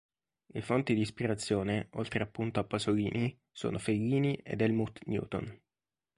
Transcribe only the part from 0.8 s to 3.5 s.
di ispirazione, oltre appunto a Pasolini,